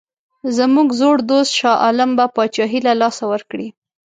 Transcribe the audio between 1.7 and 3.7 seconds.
عالم به پاچهي له لاسه ورکړي.